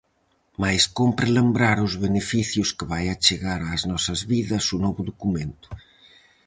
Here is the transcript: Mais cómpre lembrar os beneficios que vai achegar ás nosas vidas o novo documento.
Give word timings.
Mais 0.61 0.83
cómpre 0.97 1.27
lembrar 1.37 1.77
os 1.87 1.93
beneficios 2.05 2.69
que 2.77 2.85
vai 2.91 3.05
achegar 3.07 3.61
ás 3.73 3.81
nosas 3.91 4.19
vidas 4.31 4.63
o 4.75 4.77
novo 4.85 5.01
documento. 5.09 5.67